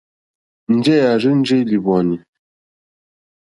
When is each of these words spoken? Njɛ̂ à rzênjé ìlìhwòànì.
Njɛ̂ 0.75 0.97
à 1.11 1.13
rzênjé 1.21 1.55
ìlìhwòànì. 1.61 2.17